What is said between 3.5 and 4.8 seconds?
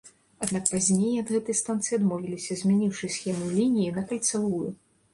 лініі на кальцавую.